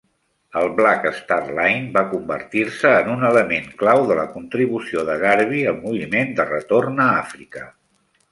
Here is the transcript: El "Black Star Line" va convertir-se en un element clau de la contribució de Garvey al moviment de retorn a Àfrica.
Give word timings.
El 0.59 0.69
"Black 0.77 1.03
Star 1.17 1.43
Line" 1.57 1.89
va 1.97 2.01
convertir-se 2.13 2.93
en 3.01 3.11
un 3.17 3.27
element 3.29 3.69
clau 3.83 4.01
de 4.13 4.17
la 4.21 4.25
contribució 4.37 5.03
de 5.11 5.19
Garvey 5.25 5.63
al 5.73 5.79
moviment 5.85 6.35
de 6.41 6.47
retorn 6.55 7.05
a 7.07 7.13
Àfrica. 7.21 7.65